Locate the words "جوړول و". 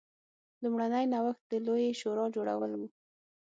2.35-2.81